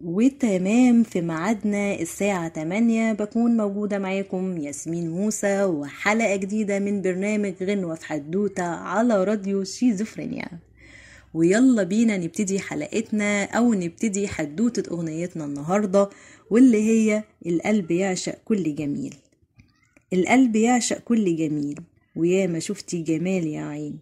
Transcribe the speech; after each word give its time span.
وتمام 0.00 1.02
في 1.02 1.20
ميعادنا 1.20 2.00
الساعة 2.00 2.48
8 2.48 3.12
بكون 3.12 3.56
موجودة 3.56 3.98
معاكم 3.98 4.58
ياسمين 4.58 5.10
موسى 5.10 5.64
وحلقة 5.64 6.36
جديدة 6.36 6.78
من 6.78 7.02
برنامج 7.02 7.54
غنوة 7.62 7.94
في 7.94 8.06
حدوتة 8.06 8.62
على 8.62 9.24
راديو 9.24 9.64
شيزوفرينيا. 9.64 10.48
ويلا 11.34 11.82
بينا 11.82 12.16
نبتدي 12.16 12.58
حلقتنا 12.58 13.44
أو 13.44 13.74
نبتدي 13.74 14.28
حدوتة 14.28 14.90
أغنيتنا 14.90 15.44
النهاردة 15.44 16.10
واللي 16.50 16.82
هي 16.82 17.24
القلب 17.46 17.90
يعشق 17.90 18.38
كل 18.44 18.74
جميل. 18.74 19.14
القلب 20.12 20.56
يعشق 20.56 20.98
كل 20.98 21.36
جميل 21.36 21.80
ويا 22.16 22.46
ما 22.46 22.58
شفتي 22.58 23.02
جمال 23.02 23.46
يا 23.46 23.62
عين. 23.62 23.98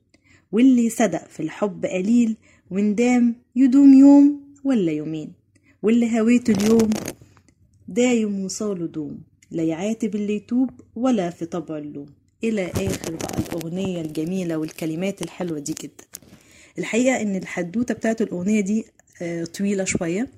واللي 0.52 0.90
صدق 0.90 1.28
في 1.28 1.40
الحب 1.40 1.86
قليل 1.86 2.36
وندام 2.70 3.34
يدوم 3.56 3.92
يوم 3.92 4.40
ولا 4.64 4.92
يومين. 4.92 5.41
واللي 5.82 6.20
هويته 6.20 6.50
اليوم 6.50 6.90
دايم 7.88 8.44
وصاله 8.44 8.86
دوم 8.86 9.22
لا 9.50 9.62
يعاتب 9.62 10.14
اللي 10.14 10.36
يتوب 10.36 10.70
ولا 10.96 11.30
في 11.30 11.46
طبع 11.46 11.78
اللوم. 11.78 12.06
إلى 12.44 12.66
آخر 12.70 13.14
بقى 13.16 13.38
الأغنية 13.38 14.00
الجميلة 14.00 14.56
والكلمات 14.56 15.22
الحلوة 15.22 15.58
دي 15.58 15.74
جدا. 15.82 16.04
الحقيقة 16.78 17.22
إن 17.22 17.36
الحدوتة 17.36 17.94
بتاعت 17.94 18.22
الأغنية 18.22 18.60
دي 18.60 18.84
آه، 19.22 19.44
طويلة 19.44 19.84
شوية 19.84 20.28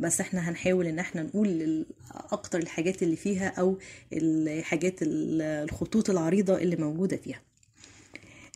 بس 0.00 0.20
إحنا 0.20 0.50
هنحاول 0.50 0.86
إن 0.86 0.98
إحنا 0.98 1.22
نقول 1.22 1.86
أكتر 2.32 2.58
الحاجات 2.58 3.02
اللي 3.02 3.16
فيها 3.16 3.48
أو 3.48 3.78
الحاجات 4.12 5.02
ال- 5.02 5.42
الخطوط 5.42 6.10
العريضة 6.10 6.56
اللي 6.58 6.76
موجودة 6.76 7.16
فيها. 7.16 7.40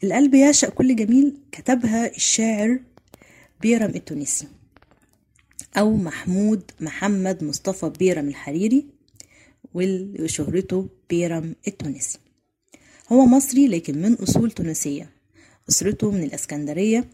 القلب 0.04 0.34
يعشق 0.34 0.68
كل 0.68 0.96
جميل 0.96 1.36
كتبها 1.52 2.16
الشاعر 2.16 2.78
بيرم 3.60 3.90
التونسي. 3.94 4.46
أو 5.78 5.96
محمود 5.96 6.62
محمد 6.80 7.44
مصطفى 7.44 7.90
بيرم 7.98 8.28
الحريري 8.28 8.86
وشهرته 9.74 10.88
بيرم 11.10 11.54
التونسي. 11.68 12.18
هو 13.12 13.26
مصري 13.26 13.68
لكن 13.68 14.02
من 14.02 14.14
أصول 14.14 14.50
تونسية. 14.50 15.10
أسرته 15.68 16.10
من 16.10 16.22
الإسكندرية 16.22 17.04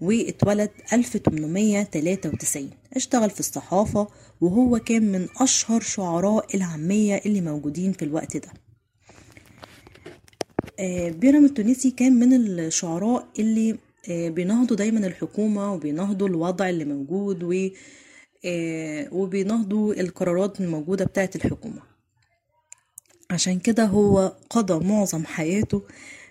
واتولد 0.00 0.70
1893 0.92 2.70
اشتغل 2.96 3.30
في 3.30 3.40
الصحافة 3.40 4.08
وهو 4.40 4.78
كان 4.78 5.12
من 5.12 5.28
أشهر 5.40 5.80
شعراء 5.80 6.56
العامية 6.56 7.22
اللي 7.26 7.40
موجودين 7.40 7.92
في 7.92 8.04
الوقت 8.04 8.36
ده. 8.36 8.48
آه، 10.80 11.10
بيرم 11.10 11.44
التونسي 11.44 11.90
كان 11.90 12.12
من 12.12 12.32
الشعراء 12.32 13.28
اللي 13.38 13.78
بينهضوا 14.08 14.76
دايما 14.76 15.06
الحكومة 15.06 15.72
وبينهضوا 15.72 16.28
الوضع 16.28 16.68
اللي 16.68 16.84
موجود 16.84 17.42
و 17.42 17.68
آه، 18.44 19.14
وبينهضوا 19.14 19.94
القرارات 19.94 20.60
الموجودة 20.60 21.04
بتاعة 21.04 21.30
الحكومة. 21.36 21.82
عشان 23.30 23.58
كده 23.58 23.84
هو 23.84 24.36
قضى 24.50 24.86
معظم 24.86 25.24
حياته 25.24 25.82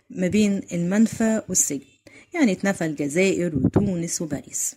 ما 0.09 0.27
بين 0.27 0.61
المنفى 0.73 1.41
والسجن. 1.49 1.85
يعني 2.33 2.51
اتنفى 2.51 2.85
الجزائر 2.85 3.55
وتونس 3.55 4.21
وباريس. 4.21 4.75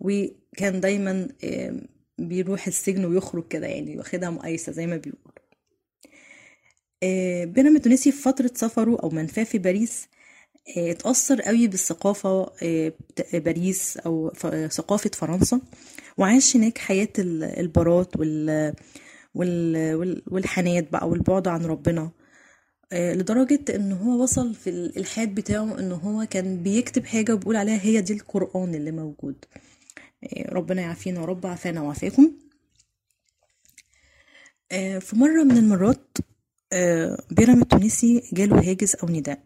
وكان 0.00 0.80
دايما 0.80 1.28
آه، 1.44 1.74
بيروح 2.18 2.66
السجن 2.66 3.04
ويخرج 3.04 3.48
كده 3.48 3.66
يعني 3.66 3.98
واخدها 3.98 4.30
مقايسة 4.30 4.72
زي 4.72 4.86
ما 4.86 4.96
بيقولوا. 4.96 5.32
آه، 7.02 7.44
بيرم 7.44 7.76
التونسي 7.76 8.12
في 8.12 8.22
فترة 8.22 8.50
سفره 8.54 8.98
أو 9.02 9.10
منفاه 9.10 9.44
في 9.44 9.58
باريس 9.58 10.04
آه، 10.04 10.11
اتأثر 10.76 11.42
قوي 11.42 11.66
بالثقافة 11.66 12.52
آه، 12.62 12.92
باريس 13.34 13.96
أو 13.96 14.32
ثقافة 14.70 15.10
فرنسا 15.14 15.60
وعاش 16.18 16.56
هناك 16.56 16.78
حياة 16.78 17.08
ال- 17.18 17.44
البارات 17.44 18.16
وال 18.16 18.74
وال 19.34 19.94
وال- 19.94 20.22
والحنات 20.30 20.92
بقى 20.92 21.08
والبعد 21.08 21.48
عن 21.48 21.64
ربنا. 21.66 22.10
آه، 22.92 23.14
لدرجة 23.14 23.64
إن 23.74 23.92
هو 23.92 24.22
وصل 24.22 24.54
في 24.54 24.70
الإلحاد 24.70 25.34
بتاعه 25.34 25.78
إن 25.78 25.92
هو 25.92 26.26
كان 26.30 26.62
بيكتب 26.62 27.06
حاجة 27.06 27.34
وبيقول 27.34 27.56
عليها 27.56 27.80
هي 27.82 28.00
دي 28.00 28.12
القرآن 28.12 28.74
اللي 28.74 28.90
موجود. 28.90 29.44
آه، 30.24 30.52
ربنا 30.54 30.82
يعافينا 30.82 31.20
يا 31.20 31.24
رب 31.26 31.46
عافانا 31.46 31.80
وعافاكم. 31.82 32.32
آه، 34.72 34.98
في 34.98 35.16
مرة 35.16 35.42
من 35.44 35.56
المرات 35.56 36.16
آه، 36.72 37.22
بيرم 37.30 37.62
التونسي 37.62 38.22
جاله 38.32 38.70
هاجس 38.70 38.94
أو 38.94 39.08
نداء. 39.08 39.42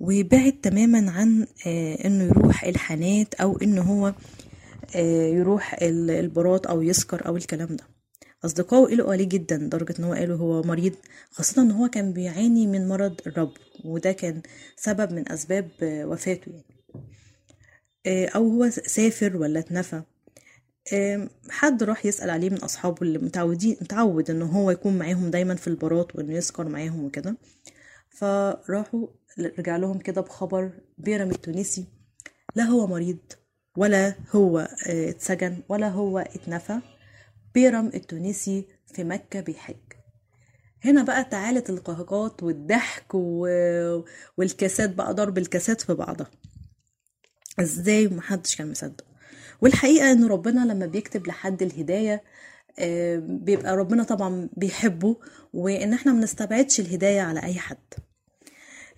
وبعد 0.00 0.52
تماما 0.62 1.10
عن 1.10 1.46
آه، 1.66 1.94
إنه 2.06 2.24
يروح 2.24 2.64
الحانات 2.64 3.34
أو 3.34 3.58
انه 3.58 3.82
هو 3.82 4.14
آه، 4.96 5.26
يروح 5.28 5.74
ال- 5.82 6.10
البارات 6.10 6.66
أو 6.66 6.82
يسكر 6.82 7.26
أو 7.26 7.36
الكلام 7.36 7.76
ده. 7.76 7.84
أصدقائه 8.44 8.84
قلقوا 8.96 9.12
عليه 9.12 9.28
جدا 9.28 9.56
لدرجة 9.58 9.94
إن 9.98 10.04
هو 10.04 10.12
قالوا 10.12 10.36
هو 10.38 10.62
مريض 10.62 10.92
خاصة 11.30 11.62
إن 11.62 11.70
هو 11.70 11.88
كان 11.88 12.12
بيعاني 12.12 12.66
من 12.66 12.88
مرض 12.88 13.20
الرب 13.26 13.52
وده 13.84 14.12
كان 14.12 14.42
سبب 14.76 15.12
من 15.12 15.32
أسباب 15.32 15.68
آه، 15.82 16.06
وفاته 16.06 16.52
يعني. 16.52 16.64
أو 18.34 18.48
هو 18.48 18.70
سافر 18.70 19.36
ولا 19.36 19.58
اتنفى. 19.60 20.02
حد 21.50 21.82
راح 21.82 22.06
يسأل 22.06 22.30
عليه 22.30 22.50
من 22.50 22.56
أصحابه 22.58 22.96
اللي 23.02 23.18
متعودين 23.18 23.76
متعود 23.80 24.30
إن 24.30 24.42
هو 24.42 24.70
يكون 24.70 24.98
معاهم 24.98 25.30
دايما 25.30 25.54
في 25.54 25.68
البارات 25.68 26.16
وإنه 26.16 26.34
يسكر 26.34 26.68
معاهم 26.68 27.04
وكده. 27.04 27.36
فراحوا 28.10 29.06
رجع 29.38 29.76
لهم 29.76 29.98
كده 29.98 30.20
بخبر 30.20 30.72
بيرم 30.98 31.30
التونسي. 31.30 31.84
لا 32.56 32.62
هو 32.64 32.86
مريض 32.86 33.18
ولا 33.76 34.14
هو 34.34 34.58
آه، 34.58 35.10
اتسجن 35.10 35.62
ولا 35.68 35.88
هو 35.88 36.18
اتنفى. 36.18 36.80
بيرم 37.54 37.86
التونسي 37.86 38.66
في 38.86 39.04
مكة 39.04 39.40
بيحج. 39.40 39.76
هنا 40.84 41.02
بقى 41.02 41.24
تعالت 41.24 41.70
القهقات 41.70 42.42
والضحك 42.42 43.14
و... 43.14 43.46
والكاسات 44.36 44.94
بقى 44.94 45.14
ضرب 45.14 45.38
الكاسات 45.38 45.80
في 45.80 45.94
بعضها. 45.94 46.30
إزاي؟ 47.60 48.06
ومحدش 48.06 48.56
كان 48.56 48.70
مصدق. 48.70 49.04
والحقيقة 49.60 50.12
إن 50.12 50.24
ربنا 50.24 50.72
لما 50.72 50.86
بيكتب 50.86 51.26
لحد 51.26 51.62
الهداية 51.62 52.22
بيبقى 53.18 53.76
ربنا 53.76 54.02
طبعا 54.04 54.48
بيحبه 54.56 55.16
وإن 55.52 55.92
إحنا 55.92 56.12
منستبعدش 56.12 56.80
الهداية 56.80 57.20
على 57.20 57.42
أي 57.42 57.54
حد 57.54 57.76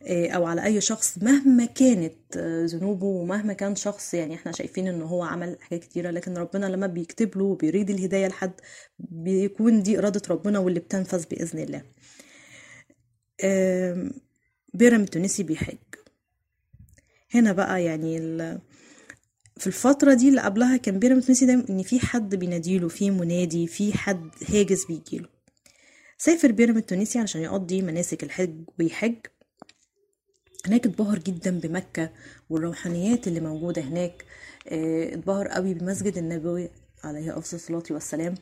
آه، 0.06 0.28
أو 0.30 0.46
على 0.46 0.64
أي 0.64 0.80
شخص 0.80 1.18
مهما 1.18 1.64
كانت 1.64 2.36
آه، 2.36 2.64
ذنوبه 2.64 3.06
ومهما 3.06 3.52
كان 3.52 3.76
شخص 3.76 4.14
يعني 4.14 4.34
إحنا 4.34 4.52
شايفين 4.52 4.88
ان 4.88 5.02
هو 5.02 5.22
عمل 5.22 5.56
حاجات 5.60 5.84
كتيرة 5.84 6.10
لكن 6.10 6.38
ربنا 6.38 6.66
لما 6.66 6.86
بيكتب 6.86 7.38
له 7.38 7.44
وبيريد 7.44 7.90
الهداية 7.90 8.26
لحد 8.26 8.52
بيكون 8.98 9.82
دي 9.82 9.98
إرادة 9.98 10.22
ربنا 10.30 10.58
واللي 10.58 10.80
بتنفذ 10.80 11.24
بإذن 11.30 11.58
الله. 11.58 11.82
بيرم 14.74 15.00
التونسي 15.02 15.42
بيحج. 15.42 15.76
هنا 17.34 17.52
بقى 17.52 17.84
يعني 17.84 18.18
في 19.56 19.66
الفترة 19.66 20.14
دي 20.14 20.28
اللي 20.28 20.40
قبلها 20.40 20.76
كان 20.76 20.98
بيرم 20.98 21.18
التونسي 21.18 21.46
دايما 21.46 21.64
إن 21.70 21.82
في 21.82 22.00
حد 22.00 22.34
بيناديله 22.34 22.88
في 22.88 23.10
منادي 23.10 23.66
في 23.66 23.92
حد 23.98 24.30
هاجس 24.48 24.84
بيجيله. 24.84 25.28
سافر 26.18 26.52
بيرم 26.52 26.76
التونسي 26.76 27.18
علشان 27.18 27.40
يقضي 27.40 27.82
مناسك 27.82 28.22
الحج 28.22 28.54
ويحج. 28.78 29.16
هناك 30.66 30.86
اتبهر 30.86 31.18
جدا 31.18 31.60
بمكة 31.60 32.10
والروحانيات 32.50 33.28
اللي 33.28 33.40
موجودة 33.40 33.82
هناك. 33.82 34.24
آه، 34.68 35.14
اتبهر 35.14 35.48
قوي 35.48 35.74
بمسجد 35.74 36.18
النبوي 36.18 36.68
عليه 37.04 37.38
أفضل 37.38 37.56
الصلاة 37.56 37.82
والسلام. 37.90 38.34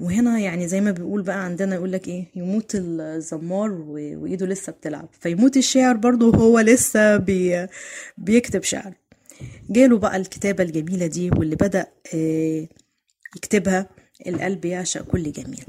وهنا 0.00 0.38
يعني 0.38 0.68
زي 0.68 0.80
ما 0.80 0.90
بيقول 0.90 1.22
بقى 1.22 1.44
عندنا 1.44 1.74
يقول 1.74 1.92
لك 1.92 2.08
إيه 2.08 2.26
يموت 2.36 2.70
الزمار 2.74 3.70
وإيده 3.72 4.46
لسه 4.46 4.72
بتلعب. 4.72 5.08
فيموت 5.20 5.56
الشاعر 5.56 5.96
برضه 5.96 6.26
وهو 6.28 6.60
لسه 6.60 7.16
بي 7.16 7.66
بيكتب 8.18 8.62
شعر. 8.62 8.94
جاله 9.70 9.98
بقى 9.98 10.16
الكتابة 10.16 10.64
الجميلة 10.64 11.06
دي 11.06 11.30
واللي 11.30 11.56
بدأ 11.56 11.86
آه، 12.14 12.68
يكتبها 13.36 13.88
القلب 14.26 14.64
يعشق 14.64 15.02
كل 15.02 15.32
جميل. 15.32 15.64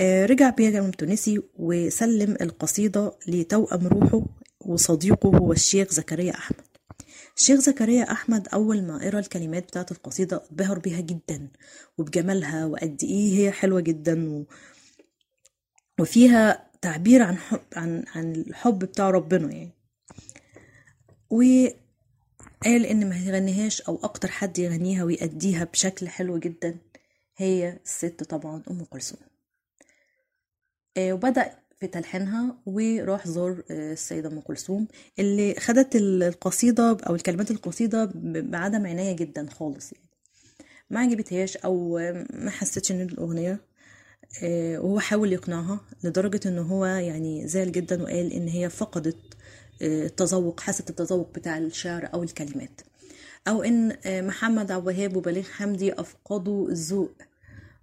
آه، 0.00 0.26
رجع 0.26 0.50
بيرم 0.50 0.84
التونسي 0.86 1.40
وسلم 1.56 2.36
القصيدة 2.40 3.12
لتوأم 3.28 3.86
روحه 3.86 4.22
وصديقه 4.60 5.36
هو 5.38 5.52
الشيخ 5.52 5.90
زكريا 5.92 6.34
أحمد. 6.34 6.60
الشيخ 7.36 7.60
زكريا 7.60 8.12
أحمد 8.12 8.48
أول 8.48 8.82
ما 8.82 8.98
قرأ 8.98 9.18
الكلمات 9.18 9.62
بتاعت 9.64 9.92
القصيدة 9.92 10.36
اتبهر 10.36 10.78
بيها 10.78 11.00
جدا 11.00 11.48
وبجمالها 11.98 12.66
وقد 12.66 12.98
إيه 13.02 13.38
هي 13.38 13.52
حلوة 13.52 13.80
جدا 13.80 14.30
و... 14.30 14.44
وفيها 16.00 16.70
تعبير 16.82 17.22
عن 17.22 17.36
حب 17.36 17.60
عن 17.76 18.04
عن 18.14 18.32
الحب 18.32 18.78
بتاع 18.78 19.10
ربنا 19.10 19.52
يعني. 19.52 19.72
وقال 22.60 22.86
إن 22.86 23.08
ما 23.08 23.16
يغنيهاش 23.16 23.80
أو 23.80 24.00
أكتر 24.02 24.28
حد 24.30 24.58
يغنيها 24.58 25.04
ويأديها 25.04 25.64
بشكل 25.64 26.08
حلو 26.08 26.38
جدا 26.38 26.78
هي 27.36 27.78
الست 27.84 28.24
طبعا 28.24 28.62
أم 28.70 28.84
كلثوم. 28.84 29.20
آه، 30.96 31.12
وبدأ 31.12 31.58
في 31.80 31.86
تلحينها 31.86 32.56
وراح 32.66 33.26
زار 33.28 33.62
آه، 33.70 33.92
السيدة 33.92 34.28
أم 34.28 34.40
كلثوم 34.40 34.88
اللي 35.18 35.54
خدت 35.54 35.96
ال- 35.96 36.22
القصيدة 36.22 36.96
أو 37.08 37.14
الكلمات 37.14 37.50
القصيدة 37.50 38.10
بعدم 38.14 38.86
عناية 38.86 39.16
جدا 39.16 39.46
خالص 39.50 39.92
يعني. 39.92 40.06
ما 40.90 41.00
عجبتهاش 41.00 41.56
أو 41.56 41.98
ما 42.34 42.50
حستش 42.50 42.92
إن 42.92 43.00
الأغنية 43.00 43.60
آه، 44.42 44.78
وهو 44.78 45.00
حاول 45.00 45.32
يقنعها 45.32 45.80
لدرجة 46.04 46.48
إن 46.48 46.58
هو 46.58 46.86
يعني 46.86 47.48
زعل 47.48 47.72
جدا 47.72 48.02
وقال 48.02 48.32
إن 48.32 48.48
هي 48.48 48.70
فقدت 48.70 49.16
التذوق 49.82 50.60
حاسة 50.60 50.84
التذوق 50.90 51.30
بتاع 51.34 51.58
الشعر 51.58 52.10
أو 52.14 52.22
الكلمات. 52.22 52.80
أو 53.48 53.62
إن 53.62 53.96
آه، 54.04 54.20
محمد 54.22 54.70
عبد 54.72 54.88
الوهاب 54.88 55.16
وبليغ 55.16 55.42
حمدي 55.44 55.92
أفقدوا 55.92 56.68
الذوق 56.68 57.12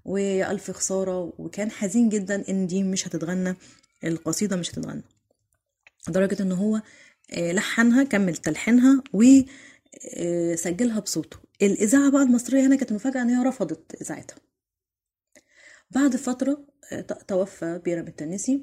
والف 0.05 0.71
خسارة. 0.71 1.33
وكان 1.37 1.71
حزين 1.71 2.09
جدا 2.09 2.49
إن 2.49 2.67
دي 2.67 2.83
مش 2.83 3.07
هتتغنى 3.07 3.55
القصيدة 4.03 4.55
مش 4.55 4.71
هتتغنى. 4.71 5.03
لدرجة 6.09 6.43
إن 6.43 6.51
هو 6.51 6.81
لحنها 7.37 8.03
كمل 8.03 8.35
تلحينها 8.37 9.03
وسجلها 9.13 10.99
بصوته. 10.99 11.37
الإذاعة 11.61 12.11
بقى 12.11 12.23
المصرية 12.23 12.67
هنا 12.67 12.75
كانت 12.75 12.93
مفاجأة 12.93 13.21
إن 13.21 13.29
هي 13.29 13.43
رفضت 13.45 14.01
إذاعتها. 14.01 14.35
بعد 15.91 16.15
فترة 16.15 16.65
توفى 17.27 17.81
بيرام 17.85 18.07
التنسي 18.07 18.61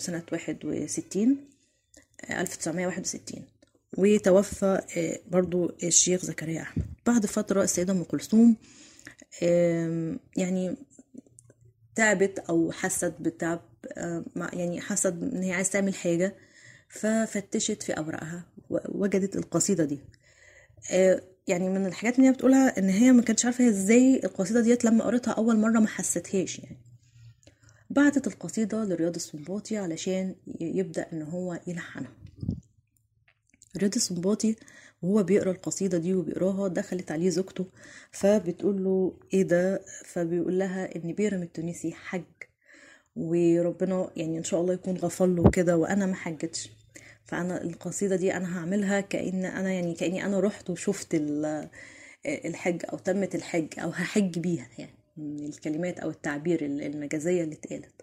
سنة 0.00 0.22
واحد 0.32 0.64
وستين 0.64 1.36
ألف 2.30 2.56
تسعمية 2.56 2.86
واحد 2.86 3.02
وستين. 3.02 3.44
وتوفى 3.98 4.80
برضو 5.30 5.72
الشيخ 5.82 6.24
زكريا 6.24 6.62
أحمد. 6.62 6.84
بعد 7.06 7.26
فترة 7.26 7.62
السيدة 7.62 7.92
أم 7.92 8.04
كلثوم 8.04 8.56
يعني 10.36 10.76
تعبت 11.94 12.38
أو 12.38 12.72
حست 12.72 13.14
بتعب 13.20 13.60
يعني 14.52 14.80
حست 14.80 15.06
إن 15.06 15.42
هي 15.42 15.52
عايزة 15.52 15.70
تعمل 15.70 15.94
حاجة 15.94 16.36
ففتشت 16.88 17.82
في 17.82 17.92
أوراقها 17.92 18.44
ووجدت 18.70 19.36
القصيدة 19.36 19.84
دي. 19.84 19.98
يعني 21.46 21.68
من 21.68 21.86
الحاجات 21.86 22.16
اللي 22.16 22.28
هي 22.28 22.32
بتقولها 22.32 22.78
إن 22.78 22.88
هي 22.88 23.12
ما 23.12 23.22
كانتش 23.22 23.44
عارفة 23.44 23.68
إزاي 23.68 24.20
القصيدة 24.24 24.60
ديت 24.60 24.84
لما 24.84 25.04
قريتها 25.04 25.32
أول 25.32 25.56
مرة 25.56 25.80
ما 25.80 25.86
حستهاش 25.88 26.58
يعني. 26.58 26.76
بعتت 27.90 28.26
القصيدة 28.26 28.84
لرياض 28.84 29.14
السنباطي 29.14 29.76
علشان 29.76 30.34
يبدأ 30.60 31.06
إن 31.12 31.22
هو 31.22 31.60
يلحنها. 31.66 32.12
رياض 33.76 33.94
السنباطي 33.94 34.56
وهو 35.02 35.22
بيقرأ 35.22 35.50
القصيدة 35.50 35.98
دي 35.98 36.14
وبيقراها 36.14 36.68
دخلت 36.68 37.10
عليه 37.12 37.30
زوجته 37.30 37.66
فبتقول 38.10 38.84
له 38.84 39.18
إيه 39.34 39.42
ده؟ 39.42 39.80
فبيقول 40.04 40.58
لها 40.58 40.96
إن 40.96 41.12
بيرم 41.12 41.42
التونسي 41.42 41.92
حج 41.92 42.22
وربنا 43.16 44.10
يعني 44.16 44.38
إن 44.38 44.44
شاء 44.44 44.60
الله 44.60 44.74
يكون 44.74 44.96
غفر 44.96 45.26
له 45.26 45.50
كده 45.50 45.76
وأنا 45.76 46.06
ما 46.06 46.14
حجتش. 46.14 46.70
فأنا 47.24 47.62
القصيدة 47.62 48.16
دي 48.16 48.36
أنا 48.36 48.58
هعملها 48.58 49.00
كأن 49.00 49.44
أنا 49.44 49.72
يعني 49.72 49.94
كأني 49.94 50.24
أنا 50.24 50.40
رحت 50.40 50.70
وشفت 50.70 51.14
الحج 52.26 52.82
أو 52.92 52.98
تمت 52.98 53.34
الحج 53.34 53.78
أو 53.78 53.88
هحج 53.90 54.38
بيها 54.38 54.68
يعني. 54.78 54.99
الكلمات 55.18 55.98
أو 55.98 56.10
التعبير 56.10 56.64
المجازية 56.64 57.44
اللي 57.44 57.54
اتقالت. 57.54 58.02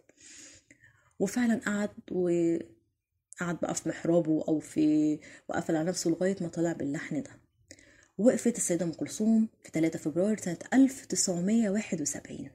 وفعلا 1.20 1.62
قعد 1.66 1.90
وقعد 2.12 3.60
بقى 3.62 3.76
في 3.76 3.90
محرابه 3.90 4.46
أو 4.48 4.60
في 4.60 5.20
وقفل 5.50 5.76
على 5.76 5.90
نفسه 5.90 6.10
لغاية 6.10 6.36
ما 6.42 6.48
طلع 6.48 6.74
باللحن 6.74 7.22
ده. 7.24 7.32
وقفت 8.18 8.58
السيدة 8.58 8.86
أم 8.86 8.92
كلثوم 8.92 9.48
في 9.64 9.70
3 9.74 10.00
فبراير 10.00 10.38
سنة 10.42 10.58
1971 10.74 12.50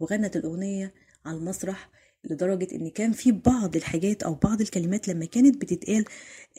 وغنت 0.00 0.36
الأغنية 0.36 0.94
على 1.26 1.36
المسرح 1.36 1.90
لدرجة 2.24 2.74
إن 2.74 2.90
كان 2.90 3.12
في 3.12 3.32
بعض 3.32 3.76
الحاجات 3.76 4.22
أو 4.22 4.34
بعض 4.34 4.60
الكلمات 4.60 5.08
لما 5.08 5.24
كانت 5.24 5.56
بتتقال 5.56 6.04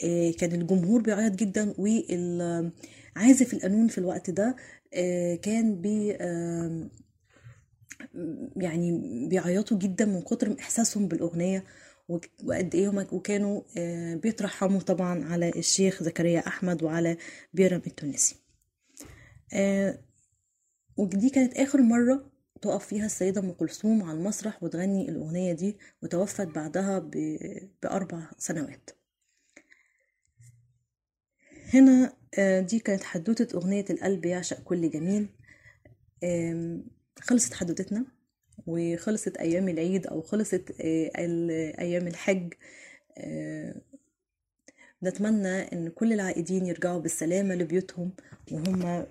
آه، 0.03 0.31
كان 0.31 0.61
الجمهور 0.61 1.01
بيعيط 1.01 1.33
جدا 1.35 1.73
والعازف 1.77 3.53
القانون 3.53 3.87
في 3.87 3.97
الوقت 3.97 4.29
ده 4.29 4.55
آه، 4.93 5.35
كان 5.35 5.81
بي 5.81 6.17
يعني 8.55 9.01
بيعيطوا 9.29 9.77
جدا 9.77 10.05
من 10.05 10.21
كتر 10.21 10.55
إحساسهم 10.59 11.07
بالأغنية 11.07 11.63
وقد 12.09 12.75
إيه 12.75 13.07
وكانوا 13.11 13.61
آه، 13.77 14.15
بيترحموا 14.15 14.79
طبعا 14.79 15.25
على 15.25 15.49
الشيخ 15.49 16.03
زكريا 16.03 16.47
أحمد 16.47 16.83
وعلى 16.83 17.17
بيرم 17.53 17.81
التونسي. 17.87 18.35
ودي 20.97 21.29
كانت 21.29 21.53
آخر 21.57 21.81
مرة 21.81 22.31
تقف 22.61 22.85
فيها 22.85 23.05
السيدة 23.05 23.41
أم 23.41 23.51
كلثوم 23.51 24.03
على 24.03 24.17
المسرح 24.17 24.63
وتغني 24.63 25.09
الأغنية 25.09 25.53
دي 25.53 25.77
وتوفت 26.03 26.47
بعدها 26.47 26.99
بأربع 27.83 28.29
سنوات. 28.37 28.89
هنا 31.73 32.13
آه، 32.39 32.59
دي 32.59 32.79
كانت 32.79 33.03
حدوتة 33.03 33.57
أغنية 33.57 33.85
القلب 33.89 34.25
يعشق 34.25 34.63
كل 34.63 34.89
جميل. 34.89 35.29
خلصت 37.21 37.53
حدوتتنا 37.53 38.05
وخلصت 38.67 39.37
أيام 39.37 39.69
العيد 39.69 40.07
أو 40.07 40.21
خلصت 40.21 40.71
آه، 40.81 41.11
أيام 41.79 42.07
الحج 42.07 42.53
آه، 43.17 43.75
نتمنى 45.03 45.73
إن 45.73 45.89
كل 45.89 46.13
العائدين 46.13 46.65
يرجعوا 46.65 46.99
بالسلامة 46.99 47.55
لبيوتهم 47.55 48.11
وهم 48.51 49.05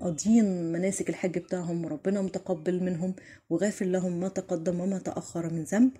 قاضيين 0.00 0.72
مناسك 0.72 1.08
الحج 1.08 1.38
بتاعهم 1.38 1.84
وربنا 1.84 2.22
متقبل 2.22 2.82
منهم 2.82 3.14
وغافر 3.50 3.86
لهم 3.86 4.20
ما 4.20 4.28
تقدم 4.28 4.80
وما 4.80 4.98
تأخر 4.98 5.52
من 5.52 5.64
ذنب. 5.64 5.90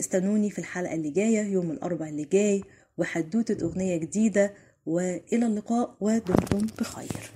استنوني 0.00 0.50
في 0.50 0.58
الحلقة 0.58 0.94
اللي 0.94 1.10
جاية 1.10 1.42
يوم 1.42 1.70
الأربع 1.70 2.08
اللي 2.08 2.24
جاي 2.24 2.62
وحدوتة 2.98 3.64
أغنية 3.64 3.96
جديدة 3.96 4.54
وإلى 4.86 5.46
اللقاء 5.46 5.96
ودمتم 6.00 6.66
بخير. 6.78 7.30